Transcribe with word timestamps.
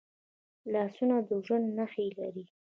لاسونه 0.73 1.15
د 1.27 1.29
ژوند 1.45 1.65
نښې 1.77 2.07
لري 2.19 2.45